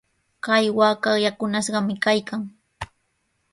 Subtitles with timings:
[0.45, 2.41] Kay waakaqa yakunashqami kaykan.